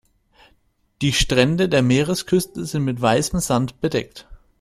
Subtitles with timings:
[1.03, 4.27] Die Strände der Meeresküste sind mit weißem Sand bedeckt.